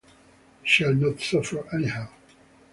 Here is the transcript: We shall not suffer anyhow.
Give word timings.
We 0.63 0.67
shall 0.67 0.95
not 0.95 1.19
suffer 1.21 1.63
anyhow. 1.71 2.07